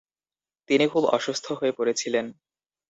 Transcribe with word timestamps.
তিনি 0.69 0.85
খুব 0.87 1.03
অসুস্থ 1.07 1.45
হয়ে 1.51 1.73
পড়েছিলেন। 1.77 2.25